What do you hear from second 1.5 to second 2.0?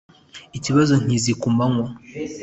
manywa